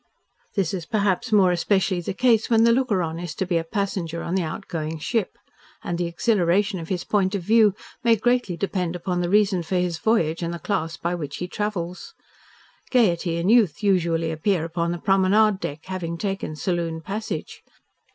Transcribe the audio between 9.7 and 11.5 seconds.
his voyage and the class by which he